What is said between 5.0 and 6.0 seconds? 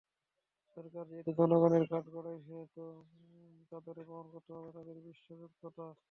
বিশ্বাসযোগ্যতা।